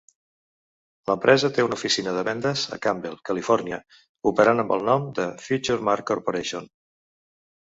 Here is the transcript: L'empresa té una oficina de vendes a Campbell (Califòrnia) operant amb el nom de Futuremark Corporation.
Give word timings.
L'empresa 1.09 1.49
té 1.57 1.65
una 1.67 1.77
oficina 1.79 2.13
de 2.15 2.23
vendes 2.29 2.63
a 2.77 2.79
Campbell 2.85 3.19
(Califòrnia) 3.31 3.79
operant 4.33 4.65
amb 4.65 4.75
el 4.79 4.89
nom 4.91 5.07
de 5.21 5.29
Futuremark 5.45 6.09
Corporation. 6.13 6.71